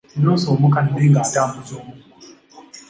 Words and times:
Ndoose 0.19 0.45
omukadde 0.53 1.01
nga 1.11 1.19
atambuza 1.25 1.73
omuggo. 1.79 2.15